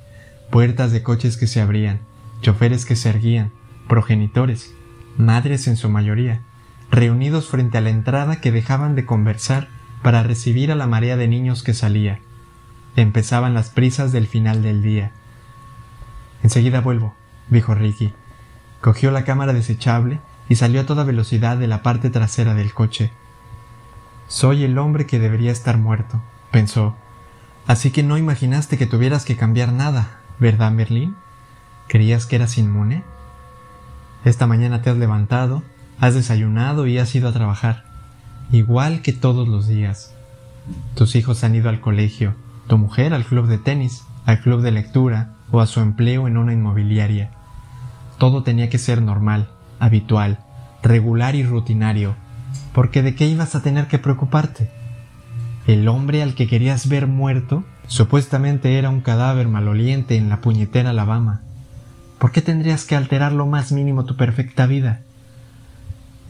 puertas 0.49 0.93
de 0.93 1.03
coches 1.03 1.37
que 1.37 1.47
se 1.47 1.61
abrían, 1.61 2.01
choferes 2.41 2.87
que 2.87 2.97
se 2.97 3.11
erguían, 3.11 3.51
progenitores, 3.87 4.73
madres 5.19 5.69
en 5.69 5.77
su 5.77 5.91
mayoría, 5.91 6.41
reunidos 6.91 7.49
frente 7.49 7.77
a 7.77 7.83
la 7.83 7.91
entrada 7.91 8.37
que 8.37 8.51
dejaban 8.51 8.95
de 8.95 9.05
conversar 9.05 9.69
para 10.03 10.23
recibir 10.23 10.73
a 10.73 10.75
la 10.75 10.87
marea 10.87 11.17
de 11.17 11.29
niños 11.29 11.63
que 11.63 11.75
salía. 11.75 12.19
Empezaban 12.97 13.55
las 13.55 13.71
prisas 13.71 14.13
del 14.13 14.27
final 14.27 14.63
del 14.63 14.83
día. 14.83 15.13
Enseguida 16.43 16.81
vuelvo, 16.81 17.15
dijo 17.49 17.75
Ricky. 17.75 18.13
Cogió 18.81 19.11
la 19.11 19.25
cámara 19.25 19.53
desechable 19.53 20.21
y 20.49 20.57
salió 20.57 20.81
a 20.81 20.87
toda 20.87 21.05
velocidad 21.05 21.57
de 21.57 21.69
la 21.69 21.83
parte 21.83 22.11
trasera 22.11 22.55
del 22.55 22.75
coche. 22.75 23.13
Soy 24.29 24.65
el 24.65 24.77
hombre 24.79 25.07
que 25.07 25.19
debería 25.19 25.53
estar 25.53 25.79
muerto, 25.79 26.21
pensó. 26.51 26.97
Así 27.67 27.91
que 27.91 28.03
no 28.03 28.19
imaginaste 28.19 28.77
que 28.77 28.87
tuvieras 28.87 29.25
que 29.25 29.37
cambiar 29.37 29.73
nada, 29.73 30.19
¿verdad, 30.41 30.73
Merlín? 30.73 31.15
¿Creías 31.87 32.27
que 32.27 32.37
eras 32.37 32.59
inmune? 32.59 33.05
Esta 34.25 34.47
mañana 34.47 34.83
te 34.83 34.91
has 34.91 34.97
levantado, 34.97 35.63
has 36.01 36.15
desayunado 36.15 36.87
y 36.87 36.99
has 36.99 37.15
ido 37.15 37.29
a 37.29 37.33
trabajar, 37.33 37.85
igual 38.53 39.01
que 39.01 39.13
todos 39.13 39.49
los 39.49 39.67
días. 39.67 40.15
Tus 40.95 41.17
hijos 41.17 41.43
han 41.43 41.55
ido 41.55 41.71
al 41.71 41.81
colegio, 41.81 42.35
tu 42.69 42.79
mujer 42.79 43.15
al 43.15 43.25
club 43.25 43.47
de 43.47 43.59
tenis, 43.59 44.05
al 44.27 44.41
club 44.41 44.61
de 44.61 44.71
lectura 44.71 45.35
o 45.51 45.61
a 45.61 45.67
su 45.67 45.81
empleo 45.81 46.29
en 46.29 46.37
una 46.37 46.53
inmobiliaria. 46.53 47.31
Todo 48.19 48.43
tenía 48.43 48.69
que 48.69 48.79
ser 48.79 49.03
normal, 49.03 49.49
habitual, 49.81 50.39
regular 50.83 51.35
y 51.35 51.45
rutinario, 51.45 52.15
porque 52.75 53.03
de 53.03 53.15
qué 53.15 53.27
ibas 53.27 53.55
a 53.55 53.63
tener 53.63 53.89
que 53.89 53.99
preocuparte. 53.99 54.71
El 55.67 55.89
hombre 55.89 56.23
al 56.23 56.35
que 56.35 56.47
querías 56.47 56.89
ver 56.89 57.07
muerto 57.07 57.65
supuestamente 57.87 58.79
era 58.79 58.91
un 58.91 59.01
cadáver 59.01 59.49
maloliente 59.49 60.17
en 60.17 60.29
la 60.29 60.41
puñetera 60.41 60.91
Alabama. 60.91 61.41
¿Por 62.19 62.33
qué 62.33 62.43
tendrías 62.43 62.85
que 62.85 62.97
alterar 62.97 63.33
lo 63.33 63.47
más 63.47 63.73
mínimo 63.73 64.05
tu 64.05 64.17
perfecta 64.17 64.67
vida? 64.67 65.01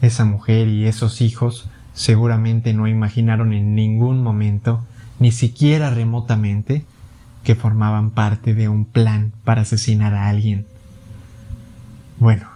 Esa 0.01 0.25
mujer 0.25 0.67
y 0.67 0.85
esos 0.85 1.21
hijos 1.21 1.69
seguramente 1.93 2.73
no 2.73 2.87
imaginaron 2.87 3.53
en 3.53 3.75
ningún 3.75 4.21
momento, 4.21 4.85
ni 5.19 5.31
siquiera 5.31 5.89
remotamente, 5.89 6.85
que 7.43 7.55
formaban 7.55 8.11
parte 8.11 8.53
de 8.53 8.69
un 8.69 8.85
plan 8.85 9.33
para 9.43 9.61
asesinar 9.61 10.13
a 10.13 10.29
alguien. 10.29 10.65
Bueno, 12.19 12.47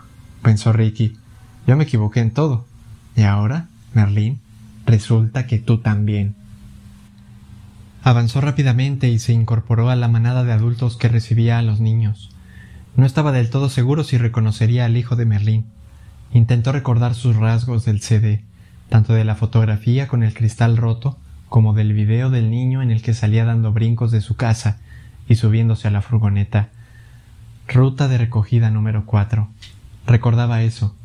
pensó 0.42 0.72
Ricky, 0.72 1.18
yo 1.66 1.76
me 1.76 1.84
equivoqué 1.84 2.22
en 2.22 2.32
todo. 2.32 2.66
Y 3.16 3.24
ahora, 3.24 3.68
Merlín, 3.94 4.40
resulta 4.86 5.48
que 5.48 5.60
tú 5.60 5.80
también. 5.80 6.36
Avanzó 8.04 8.40
rápidamente 8.40 9.10
y 9.10 9.20
se 9.20 9.34
incorporó 9.34 9.90
a 9.90 9.96
la 9.98 10.08
manada 10.08 10.44
de 10.46 10.54
adultos 10.54 10.96
que 10.96 11.10
recibía 11.10 11.58
a 11.58 11.62
los 11.62 11.82
niños. 11.82 12.30
No 12.96 13.06
estaba 13.06 13.32
del 13.34 13.50
todo 13.50 13.70
seguro 13.70 14.04
si 14.04 14.18
reconocería 14.18 14.86
al 14.86 14.96
hijo 14.96 15.16
de 15.18 15.26
Merlín. 15.26 15.66
Intentó 16.32 16.72
recordar 16.72 17.16
sus 17.16 17.36
rasgos 17.36 17.84
del 17.84 18.02
CD, 18.02 18.46
tanto 18.90 19.14
de 19.14 19.26
la 19.26 19.36
fotografía 19.36 20.08
con 20.08 20.24
el 20.24 20.34
cristal 20.34 20.78
roto 20.78 21.18
como 21.50 21.74
del 21.74 21.94
video 21.94 22.30
del 22.30 22.50
niño 22.50 22.82
en 22.82 22.92
el 22.92 23.02
que 23.02 23.14
salía 23.14 23.46
dando 23.46 23.72
brincos 23.72 24.12
de 24.12 24.22
su 24.22 24.36
casa 24.36 24.78
y 25.28 25.36
subiéndose 25.36 25.88
a 25.88 25.92
la 25.92 26.02
furgoneta. 26.02 26.70
Ruta 27.68 28.08
de 28.08 28.18
recogida 28.18 28.70
número 28.70 29.06
4. 29.06 29.48
Recordaba 30.06 30.62
eso. 30.62 30.96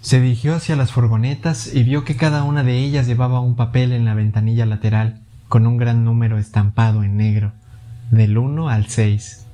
Se 0.00 0.20
dirigió 0.20 0.54
hacia 0.54 0.76
las 0.76 0.92
furgonetas 0.92 1.74
y 1.74 1.82
vio 1.82 2.04
que 2.04 2.16
cada 2.16 2.44
una 2.44 2.62
de 2.62 2.78
ellas 2.78 3.06
llevaba 3.06 3.40
un 3.40 3.56
papel 3.56 3.92
en 3.92 4.04
la 4.04 4.14
ventanilla 4.14 4.66
lateral 4.66 5.20
con 5.48 5.66
un 5.66 5.76
gran 5.76 6.04
número 6.04 6.38
estampado 6.38 7.04
en 7.04 7.16
negro, 7.16 7.52
del 8.10 8.36
1 8.36 8.68
al 8.68 8.86
6. 8.88 9.46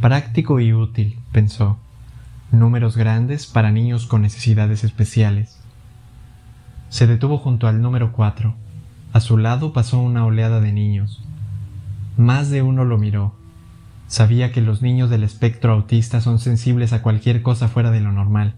Práctico 0.00 0.60
y 0.60 0.72
útil, 0.72 1.18
pensó. 1.30 1.78
Números 2.50 2.96
grandes 2.96 3.46
para 3.46 3.70
niños 3.70 4.06
con 4.06 4.22
necesidades 4.22 4.84
especiales. 4.84 5.61
Se 6.92 7.06
detuvo 7.06 7.38
junto 7.38 7.68
al 7.68 7.80
número 7.80 8.12
cuatro. 8.12 8.54
A 9.14 9.20
su 9.20 9.38
lado 9.38 9.72
pasó 9.72 9.98
una 9.98 10.26
oleada 10.26 10.60
de 10.60 10.72
niños. 10.72 11.24
Más 12.18 12.50
de 12.50 12.60
uno 12.60 12.84
lo 12.84 12.98
miró. 12.98 13.34
Sabía 14.08 14.52
que 14.52 14.60
los 14.60 14.82
niños 14.82 15.08
del 15.08 15.22
espectro 15.22 15.72
autista 15.72 16.20
son 16.20 16.38
sensibles 16.38 16.92
a 16.92 17.00
cualquier 17.00 17.40
cosa 17.40 17.68
fuera 17.68 17.90
de 17.90 18.02
lo 18.02 18.12
normal. 18.12 18.52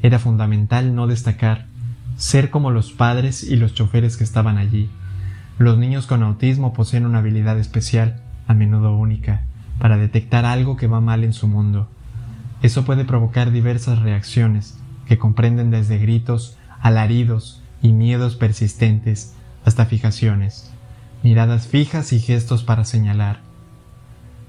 Era 0.00 0.20
fundamental 0.20 0.94
no 0.94 1.08
destacar, 1.08 1.66
ser 2.16 2.50
como 2.50 2.70
los 2.70 2.92
padres 2.92 3.42
y 3.42 3.56
los 3.56 3.74
choferes 3.74 4.16
que 4.16 4.22
estaban 4.22 4.58
allí. 4.58 4.88
Los 5.58 5.76
niños 5.76 6.06
con 6.06 6.22
autismo 6.22 6.72
poseen 6.72 7.04
una 7.04 7.18
habilidad 7.18 7.58
especial, 7.58 8.22
a 8.46 8.54
menudo 8.54 8.96
única, 8.96 9.42
para 9.80 9.96
detectar 9.96 10.44
algo 10.44 10.76
que 10.76 10.86
va 10.86 11.00
mal 11.00 11.24
en 11.24 11.32
su 11.32 11.48
mundo. 11.48 11.88
Eso 12.62 12.84
puede 12.84 13.04
provocar 13.04 13.50
diversas 13.50 13.98
reacciones, 13.98 14.78
que 15.06 15.18
comprenden 15.18 15.72
desde 15.72 15.98
gritos, 15.98 16.56
alaridos 16.86 17.60
y 17.82 17.88
miedos 17.92 18.36
persistentes 18.36 19.34
hasta 19.64 19.86
fijaciones, 19.86 20.70
miradas 21.24 21.66
fijas 21.66 22.12
y 22.12 22.20
gestos 22.20 22.62
para 22.62 22.84
señalar. 22.84 23.40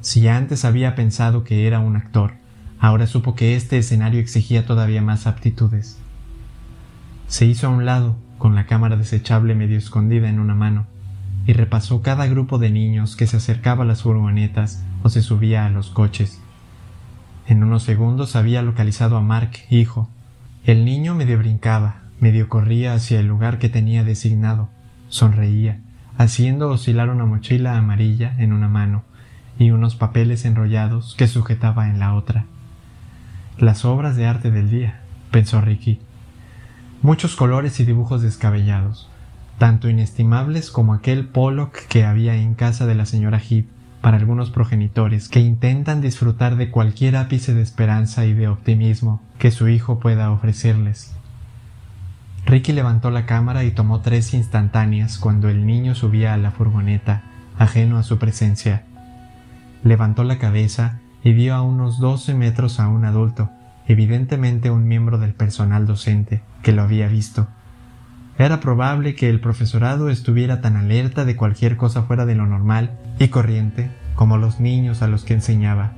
Si 0.01 0.27
antes 0.27 0.63
había 0.63 0.93
pensado 0.93 1.43
que 1.43 1.65
era 1.65 1.79
un 1.79 1.95
actor, 1.95 2.35
ahora 2.79 3.07
supo 3.07 3.33
que 3.33 3.55
este 3.55 3.79
escenario 3.79 4.19
exigía 4.19 4.67
todavía 4.67 5.01
más 5.01 5.25
aptitudes. 5.25 5.97
Se 7.27 7.47
hizo 7.47 7.65
a 7.65 7.69
un 7.71 7.85
lado, 7.85 8.15
con 8.37 8.53
la 8.53 8.67
cámara 8.67 8.97
desechable 8.97 9.55
medio 9.55 9.79
escondida 9.79 10.29
en 10.29 10.39
una 10.39 10.53
mano, 10.53 10.85
y 11.47 11.53
repasó 11.53 12.03
cada 12.03 12.27
grupo 12.27 12.59
de 12.59 12.69
niños 12.69 13.15
que 13.15 13.25
se 13.25 13.37
acercaba 13.37 13.83
a 13.83 13.87
las 13.87 14.03
furgonetas 14.03 14.83
o 15.01 15.09
se 15.09 15.23
subía 15.23 15.65
a 15.65 15.71
los 15.71 15.89
coches. 15.89 16.39
En 17.47 17.63
unos 17.63 17.81
segundos 17.81 18.35
había 18.35 18.61
localizado 18.61 19.17
a 19.17 19.21
Mark, 19.21 19.53
hijo. 19.71 20.07
El 20.65 20.85
niño 20.85 21.15
medio 21.15 21.39
brincaba, 21.39 22.06
medio 22.19 22.49
corría 22.49 22.93
hacia 22.93 23.19
el 23.19 23.27
lugar 23.27 23.59
que 23.59 23.69
tenía 23.69 24.03
designado, 24.03 24.69
sonreía, 25.09 25.79
haciendo 26.17 26.69
oscilar 26.69 27.09
una 27.09 27.25
mochila 27.25 27.77
amarilla 27.77 28.35
en 28.39 28.53
una 28.53 28.67
mano 28.67 29.03
y 29.59 29.71
unos 29.71 29.95
papeles 29.95 30.45
enrollados 30.45 31.15
que 31.17 31.27
sujetaba 31.27 31.89
en 31.89 31.99
la 31.99 32.13
otra. 32.13 32.45
Las 33.57 33.85
obras 33.85 34.15
de 34.15 34.27
arte 34.27 34.51
del 34.51 34.69
día, 34.69 35.01
pensó 35.31 35.61
Ricky. 35.61 35.99
Muchos 37.01 37.35
colores 37.35 37.79
y 37.79 37.85
dibujos 37.85 38.21
descabellados, 38.21 39.09
tanto 39.57 39.89
inestimables 39.89 40.71
como 40.71 40.93
aquel 40.93 41.27
Pollock 41.27 41.87
que 41.87 42.05
había 42.05 42.35
en 42.35 42.53
casa 42.53 42.85
de 42.85 42.95
la 42.95 43.05
señora 43.05 43.39
Heath 43.39 43.67
para 44.01 44.17
algunos 44.17 44.51
progenitores 44.51 45.27
que 45.27 45.39
intentan 45.39 46.01
disfrutar 46.01 46.55
de 46.55 46.69
cualquier 46.69 47.15
ápice 47.15 47.53
de 47.53 47.61
esperanza 47.61 48.25
y 48.25 48.33
de 48.33 48.47
optimismo 48.47 49.21
que 49.39 49.51
su 49.51 49.67
hijo 49.67 49.99
pueda 49.99 50.31
ofrecerles. 50.31 51.13
Ricky 52.47 52.71
levantó 52.71 53.11
la 53.11 53.25
cámara 53.25 53.65
y 53.65 53.71
tomó 53.71 53.99
tres 53.99 54.33
instantáneas 54.33 55.17
cuando 55.17 55.49
el 55.49 55.65
niño 55.65 55.95
subía 55.95 56.33
a 56.33 56.37
la 56.37 56.51
furgoneta, 56.51 57.23
ajeno 57.59 57.97
a 57.97 58.03
su 58.03 58.19
presencia. 58.19 58.83
Levantó 59.83 60.23
la 60.23 60.37
cabeza 60.39 61.01
y 61.25 61.33
vio 61.33 61.55
a 61.55 61.61
unos 61.61 61.99
doce 61.99 62.33
metros 62.33 62.79
a 62.79 62.87
un 62.87 63.03
adulto, 63.03 63.49
evidentemente 63.85 64.71
un 64.71 64.87
miembro 64.87 65.17
del 65.17 65.33
personal 65.33 65.85
docente, 65.85 66.41
que 66.61 66.71
lo 66.71 66.83
había 66.83 67.09
visto. 67.09 67.47
Era 68.37 68.61
probable 68.61 69.13
que 69.13 69.29
el 69.29 69.41
profesorado 69.41 70.09
estuviera 70.09 70.61
tan 70.61 70.77
alerta 70.77 71.25
de 71.25 71.35
cualquier 71.35 71.75
cosa 71.75 72.03
fuera 72.03 72.25
de 72.25 72.35
lo 72.35 72.45
normal 72.45 72.91
y 73.19 73.27
corriente 73.27 73.91
como 74.15 74.37
los 74.37 74.61
niños 74.61 75.01
a 75.01 75.09
los 75.09 75.25
que 75.25 75.33
enseñaba. 75.33 75.91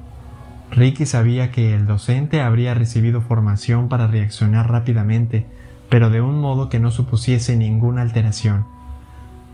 Ricky 0.71 1.05
sabía 1.05 1.51
que 1.51 1.75
el 1.75 1.85
docente 1.85 2.41
habría 2.41 2.73
recibido 2.73 3.21
formación 3.21 3.87
para 3.87 4.07
reaccionar 4.07 4.71
rápidamente 4.71 5.45
pero 5.89 6.09
de 6.09 6.21
un 6.21 6.39
modo 6.39 6.69
que 6.69 6.79
no 6.79 6.91
supusiese 6.91 7.55
ninguna 7.55 8.01
alteración. 8.01 8.65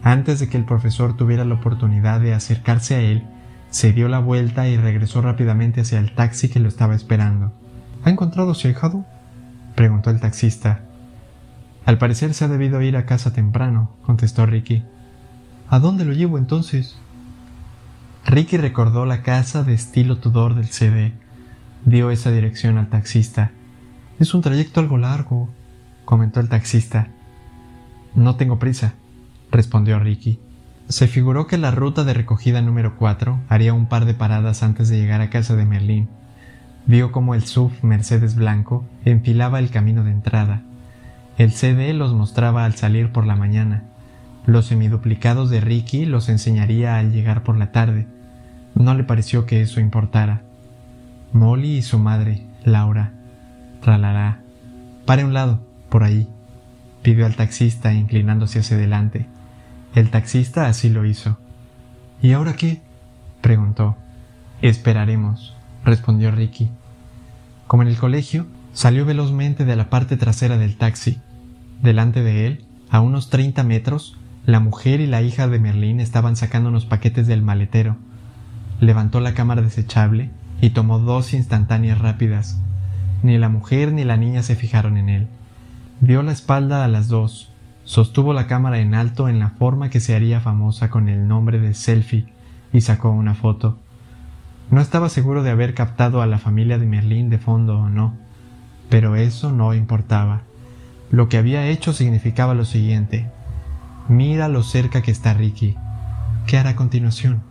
Antes 0.04 0.40
de 0.40 0.50
que 0.50 0.58
el 0.58 0.66
profesor 0.66 1.16
tuviera 1.18 1.46
la 1.46 1.56
oportunidad 1.56 2.20
de 2.20 2.34
acercarse 2.34 2.96
a 2.96 3.02
él, 3.02 3.24
se 3.70 3.92
dio 3.92 4.08
la 4.08 4.20
vuelta 4.20 4.68
y 4.68 4.78
regresó 4.78 5.22
rápidamente 5.22 5.82
hacia 5.82 6.00
el 6.00 6.14
taxi 6.14 6.50
que 6.50 6.60
lo 6.60 6.68
estaba 6.68 6.96
esperando. 6.96 7.52
¿Ha 8.04 8.10
encontrado 8.10 8.54
su 8.54 8.74
preguntó 9.76 10.10
el 10.10 10.20
taxista. 10.20 10.82
Al 11.86 11.98
parecer 11.98 12.34
se 12.34 12.46
ha 12.46 12.48
debido 12.48 12.82
ir 12.82 12.98
a 12.98 13.06
casa 13.06 13.34
temprano, 13.34 13.92
contestó 14.04 14.46
Ricky. 14.46 14.84
¿A 15.70 15.80
dónde 15.80 16.06
lo 16.06 16.14
llevo 16.14 16.38
entonces? 16.38 16.98
Ricky 18.26 18.58
recordó 18.58 19.06
la 19.06 19.22
casa 19.22 19.64
de 19.64 19.74
estilo 19.74 20.18
Tudor 20.18 20.56
del 20.56 20.68
CD. 20.68 21.14
Dio 21.84 22.10
esa 22.10 22.32
dirección 22.32 22.78
al 22.78 22.90
taxista. 22.90 23.52
Es 24.20 24.34
un 24.34 24.42
trayecto 24.42 24.80
algo 24.80 24.98
largo, 24.98 25.50
comentó 26.06 26.40
el 26.40 26.50
taxista. 26.50 27.10
No 28.14 28.36
tengo 28.36 28.60
prisa, 28.60 28.94
respondió 29.52 30.00
Ricky. 30.00 30.40
Se 30.88 31.08
figuró 31.08 31.48
que 31.48 31.58
la 31.58 31.72
ruta 31.72 32.04
de 32.04 32.14
recogida 32.14 32.62
número 32.62 32.96
4 32.96 33.40
haría 33.50 33.74
un 33.74 33.88
par 33.88 34.06
de 34.06 34.14
paradas 34.14 34.64
antes 34.64 34.88
de 34.88 34.98
llegar 34.98 35.22
a 35.22 35.30
casa 35.30 35.56
de 35.56 35.66
Merlín. 35.66 36.08
Vio 36.86 37.12
como 37.12 37.34
el 37.34 37.44
SUV 37.44 37.72
Mercedes 37.82 38.36
blanco 38.36 38.86
enfilaba 39.04 39.58
el 39.60 39.72
camino 39.72 40.04
de 40.04 40.12
entrada. 40.12 40.62
El 41.38 41.52
CD 41.52 41.92
los 41.94 42.14
mostraba 42.14 42.66
al 42.66 42.76
salir 42.76 43.12
por 43.12 43.26
la 43.26 43.36
mañana. 43.36 43.84
Los 44.46 44.68
semiduplicados 44.68 45.50
de 45.50 45.60
Ricky 45.60 46.06
los 46.06 46.30
enseñaría 46.30 46.98
al 46.98 47.12
llegar 47.12 47.42
por 47.42 47.58
la 47.58 47.72
tarde. 47.72 48.08
No 48.76 48.94
le 48.94 49.04
pareció 49.04 49.48
que 49.48 49.62
eso 49.62 49.80
importara. 49.80 50.44
Molly 51.34 51.78
y 51.78 51.82
su 51.82 51.98
madre, 51.98 52.46
Laura. 52.64 53.12
Tralará. 53.82 54.42
Pare 55.06 55.26
un 55.26 55.34
lado, 55.34 55.65
por 55.90 56.04
ahí, 56.04 56.28
pidió 57.02 57.26
al 57.26 57.36
taxista 57.36 57.94
inclinándose 57.94 58.60
hacia 58.60 58.78
adelante. 58.78 59.28
El 59.94 60.10
taxista 60.10 60.68
así 60.68 60.90
lo 60.90 61.06
hizo. 61.06 61.38
¿Y 62.22 62.34
ahora 62.34 62.54
qué? 62.54 62.82
preguntó. 63.42 63.96
Esperaremos, 64.62 65.56
respondió 65.84 66.32
Ricky. 66.32 66.70
Como 67.68 67.84
en 67.84 67.90
el 67.90 67.98
colegio, 67.98 68.48
salió 68.74 69.06
velozmente 69.06 69.66
de 69.66 69.76
la 69.76 69.90
parte 69.90 70.18
trasera 70.18 70.58
del 70.58 70.78
taxi. 70.78 71.20
Delante 71.82 72.24
de 72.24 72.48
él, 72.48 72.66
a 72.90 73.02
unos 73.02 73.30
treinta 73.30 73.64
metros, 73.64 74.18
la 74.46 74.60
mujer 74.60 75.00
y 75.02 75.08
la 75.08 75.22
hija 75.22 75.48
de 75.48 75.60
Merlín 75.60 76.00
estaban 76.00 76.36
sacando 76.36 76.70
unos 76.70 76.86
paquetes 76.86 77.28
del 77.28 77.42
maletero. 77.42 77.98
Levantó 78.80 79.20
la 79.20 79.34
cámara 79.34 79.62
desechable 79.62 80.30
y 80.62 80.72
tomó 80.72 81.00
dos 81.00 81.34
instantáneas 81.34 82.00
rápidas. 82.00 82.60
Ni 83.24 83.38
la 83.38 83.50
mujer 83.50 83.92
ni 83.92 84.04
la 84.04 84.18
niña 84.18 84.44
se 84.44 84.56
fijaron 84.56 84.98
en 84.98 85.10
él. 85.10 85.28
Dio 86.02 86.22
la 86.24 86.34
espalda 86.34 86.84
a 86.84 86.88
las 86.88 87.08
dos, 87.08 87.52
sostuvo 87.84 88.34
la 88.34 88.48
cámara 88.48 88.80
en 88.80 88.96
alto 88.96 89.30
en 89.30 89.40
la 89.40 89.52
forma 89.52 89.90
que 89.90 90.00
se 90.00 90.16
haría 90.16 90.42
famosa 90.42 90.90
con 90.90 91.08
el 91.08 91.28
nombre 91.28 91.60
de 91.60 91.74
selfie 91.74 92.26
y 92.74 92.82
sacó 92.82 93.12
una 93.12 93.34
foto. 93.34 93.78
No 94.72 94.82
estaba 94.82 95.10
seguro 95.10 95.42
de 95.42 95.52
haber 95.52 95.74
captado 95.74 96.22
a 96.22 96.28
la 96.28 96.38
familia 96.38 96.78
de 96.78 96.86
Merlín 96.86 97.30
de 97.30 97.38
fondo 97.38 97.80
o 97.80 97.90
no, 97.90 98.14
pero 98.90 99.16
eso 99.16 99.52
no 99.52 99.74
importaba. 99.74 100.42
Lo 101.12 101.30
que 101.30 101.38
había 101.38 101.68
hecho 101.68 101.94
significaba 101.94 102.54
lo 102.56 102.66
siguiente. 102.66 103.30
Mira 104.10 104.50
lo 104.50 104.64
cerca 104.64 105.02
que 105.02 105.12
está 105.12 105.34
Ricky. 105.34 105.76
¿Qué 106.46 106.58
hará 106.58 106.72
a 106.72 106.76
continuación? 106.76 107.42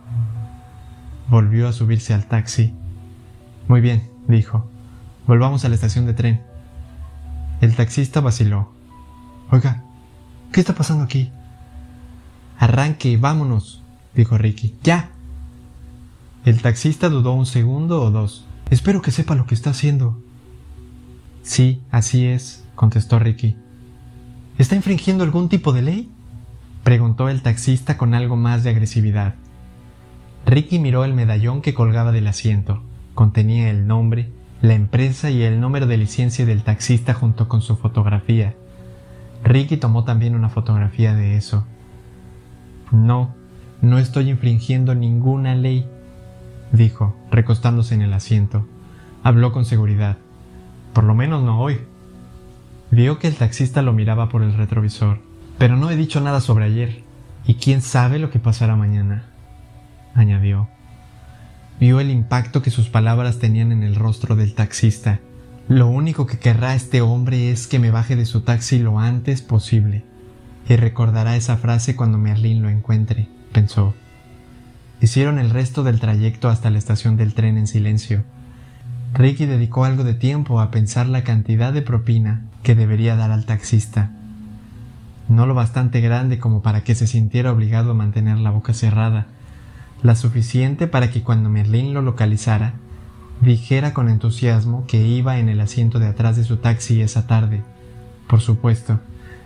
Volvió 1.29 1.67
a 1.67 1.73
subirse 1.73 2.13
al 2.13 2.25
taxi. 2.25 2.73
Muy 3.67 3.81
bien, 3.81 4.09
dijo. 4.27 4.69
Volvamos 5.25 5.65
a 5.65 5.69
la 5.69 5.75
estación 5.75 6.05
de 6.05 6.13
tren. 6.13 6.54
El 7.61 7.75
taxista 7.75 8.21
vaciló. 8.21 8.71
Oiga, 9.51 9.83
¿qué 10.51 10.59
está 10.59 10.75
pasando 10.75 11.03
aquí? 11.03 11.31
Arranque, 12.57 13.17
vámonos, 13.17 13.83
dijo 14.13 14.37
Ricky. 14.37 14.75
Ya. 14.83 15.09
El 16.45 16.61
taxista 16.61 17.09
dudó 17.09 17.33
un 17.33 17.45
segundo 17.45 18.01
o 18.01 18.11
dos. 18.11 18.45
Espero 18.69 19.01
que 19.01 19.11
sepa 19.11 19.35
lo 19.35 19.45
que 19.45 19.55
está 19.55 19.71
haciendo. 19.71 20.21
Sí, 21.43 21.81
así 21.91 22.25
es, 22.25 22.63
contestó 22.75 23.19
Ricky. 23.19 23.55
¿Está 24.57 24.75
infringiendo 24.75 25.23
algún 25.23 25.49
tipo 25.49 25.73
de 25.73 25.81
ley? 25.81 26.11
preguntó 26.83 27.29
el 27.29 27.41
taxista 27.41 27.97
con 27.97 28.13
algo 28.13 28.35
más 28.35 28.63
de 28.63 28.69
agresividad. 28.69 29.35
Ricky 30.45 30.79
miró 30.79 31.03
el 31.03 31.13
medallón 31.13 31.61
que 31.61 31.73
colgaba 31.73 32.11
del 32.11 32.27
asiento. 32.27 32.83
Contenía 33.15 33.69
el 33.69 33.87
nombre, 33.87 34.31
la 34.61 34.73
empresa 34.73 35.29
y 35.29 35.43
el 35.43 35.59
número 35.59 35.85
de 35.85 35.97
licencia 35.97 36.45
del 36.45 36.63
taxista 36.63 37.13
junto 37.13 37.47
con 37.47 37.61
su 37.61 37.75
fotografía. 37.75 38.55
Ricky 39.43 39.77
tomó 39.77 40.03
también 40.03 40.35
una 40.35 40.49
fotografía 40.49 41.13
de 41.13 41.37
eso. 41.37 41.65
No, 42.91 43.35
no 43.81 43.99
estoy 43.99 44.29
infringiendo 44.29 44.95
ninguna 44.95 45.55
ley, 45.55 45.87
dijo, 46.71 47.15
recostándose 47.29 47.93
en 47.93 48.01
el 48.01 48.13
asiento. 48.13 48.65
Habló 49.23 49.51
con 49.51 49.65
seguridad. 49.65 50.17
Por 50.93 51.03
lo 51.03 51.13
menos 51.13 51.43
no 51.43 51.59
hoy. 51.59 51.81
Vio 52.91 53.19
que 53.19 53.27
el 53.27 53.35
taxista 53.35 53.81
lo 53.81 53.93
miraba 53.93 54.29
por 54.29 54.41
el 54.41 54.53
retrovisor. 54.53 55.19
Pero 55.57 55.77
no 55.77 55.89
he 55.89 55.95
dicho 55.95 56.21
nada 56.21 56.41
sobre 56.41 56.65
ayer. 56.65 57.03
Y 57.45 57.55
quién 57.55 57.81
sabe 57.81 58.17
lo 58.17 58.31
que 58.31 58.39
pasará 58.39 58.75
mañana, 58.75 59.25
añadió. 60.15 60.67
Vio 61.79 61.99
el 61.99 62.09
impacto 62.09 62.61
que 62.61 62.71
sus 62.71 62.87
palabras 62.87 63.39
tenían 63.39 63.71
en 63.71 63.83
el 63.83 63.95
rostro 63.95 64.35
del 64.35 64.53
taxista. 64.53 65.19
Lo 65.67 65.87
único 65.87 66.25
que 66.25 66.39
querrá 66.39 66.73
este 66.73 67.01
hombre 67.01 67.51
es 67.51 67.67
que 67.67 67.79
me 67.79 67.91
baje 67.91 68.15
de 68.15 68.25
su 68.25 68.41
taxi 68.41 68.79
lo 68.79 68.99
antes 68.99 69.41
posible. 69.41 70.05
Y 70.69 70.77
recordará 70.77 71.35
esa 71.35 71.57
frase 71.57 71.95
cuando 71.95 72.17
Merlín 72.17 72.61
lo 72.61 72.69
encuentre, 72.69 73.27
pensó. 73.51 73.93
Hicieron 75.01 75.37
el 75.37 75.49
resto 75.49 75.83
del 75.83 75.99
trayecto 75.99 76.49
hasta 76.49 76.69
la 76.69 76.77
estación 76.77 77.17
del 77.17 77.33
tren 77.33 77.57
en 77.57 77.67
silencio. 77.67 78.23
Ricky 79.13 79.45
dedicó 79.45 79.85
algo 79.85 80.03
de 80.03 80.13
tiempo 80.13 80.61
a 80.61 80.71
pensar 80.71 81.07
la 81.07 81.23
cantidad 81.23 81.73
de 81.73 81.81
propina 81.81 82.45
que 82.63 82.75
debería 82.75 83.15
dar 83.15 83.31
al 83.31 83.45
taxista. 83.45 84.11
No 85.27 85.45
lo 85.45 85.55
bastante 85.55 86.01
grande 86.01 86.39
como 86.39 86.61
para 86.61 86.83
que 86.83 86.95
se 86.95 87.07
sintiera 87.07 87.51
obligado 87.51 87.91
a 87.91 87.95
mantener 87.95 88.37
la 88.37 88.51
boca 88.51 88.73
cerrada, 88.73 89.27
la 90.01 90.15
suficiente 90.15 90.87
para 90.87 91.09
que 91.11 91.23
cuando 91.23 91.49
Merlín 91.49 91.93
lo 91.93 92.01
localizara, 92.01 92.73
dijera 93.41 93.93
con 93.93 94.09
entusiasmo 94.09 94.85
que 94.87 95.05
iba 95.05 95.39
en 95.39 95.49
el 95.49 95.61
asiento 95.61 95.99
de 95.99 96.07
atrás 96.07 96.35
de 96.35 96.43
su 96.43 96.57
taxi 96.57 97.01
esa 97.01 97.27
tarde. 97.27 97.63
Por 98.27 98.41
supuesto, 98.41 98.99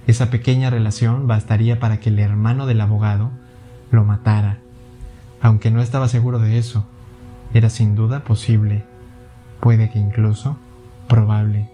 esa 0.08 0.30
pequeña 0.30 0.70
relación 0.70 1.28
bastaría 1.28 1.80
para 1.80 2.00
que 2.00 2.10
el 2.10 2.20
hermano 2.20 2.66
del 2.66 2.82
abogado 2.82 3.32
lo 3.92 4.04
matara. 4.04 4.60
Aunque 5.42 5.72
no 5.72 5.82
estaba 5.82 6.08
seguro 6.08 6.40
de 6.40 6.58
eso, 6.58 6.86
era 7.54 7.70
sin 7.70 7.96
duda 7.96 8.24
posible, 8.24 8.84
puede 9.60 9.90
que 9.90 10.00
incluso 10.00 10.58
probable. 11.08 11.70